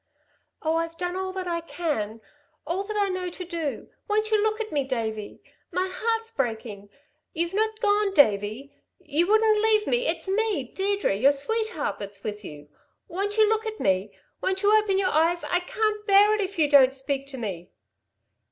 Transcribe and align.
"Oh, 0.63 0.77
I've 0.77 0.97
done 0.97 1.15
all 1.15 1.31
that 1.33 1.47
I 1.47 1.61
can 1.61 2.21
all 2.65 2.83
that 2.85 2.97
I 2.97 3.07
know 3.07 3.29
to 3.29 3.45
do. 3.45 3.91
Won't 4.07 4.31
you 4.31 4.41
look 4.41 4.59
at 4.59 4.71
me, 4.71 4.83
Davey? 4.83 5.43
My 5.71 5.87
heart's 5.91 6.31
breaking. 6.31 6.89
You've 7.33 7.53
not 7.53 7.79
gone, 7.79 8.11
Davey? 8.15 8.73
You 8.97 9.27
wouldn't 9.27 9.59
leave 9.61 9.85
me. 9.85 10.07
It's 10.07 10.27
me, 10.27 10.63
Deirdre, 10.63 11.15
your 11.15 11.31
sweetheart, 11.31 11.99
that's 11.99 12.23
with 12.23 12.43
you! 12.43 12.69
Won't 13.07 13.37
you 13.37 13.47
look 13.47 13.67
at 13.67 13.79
me?... 13.79 14.11
Won't 14.41 14.63
you 14.63 14.75
open 14.75 14.97
your 14.97 15.11
eyes? 15.11 15.43
I 15.43 15.59
can't 15.59 16.07
bear 16.07 16.33
it 16.33 16.41
if 16.41 16.57
you 16.57 16.67
don't 16.67 16.95
speak 16.95 17.27
to 17.27 17.37
me." 17.37 17.69